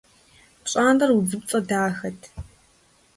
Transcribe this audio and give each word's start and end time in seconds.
ПщӀантӀэр 0.63 1.09
удзыпцӀэ 1.17 1.59
дахэт. 1.67 2.19